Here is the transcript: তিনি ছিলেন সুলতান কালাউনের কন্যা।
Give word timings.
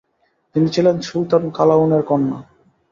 তিনি 0.55 0.67
ছিলেন 0.69 0.95
সুলতান 1.01 1.43
কালাউনের 1.57 2.03
কন্যা। 2.03 2.37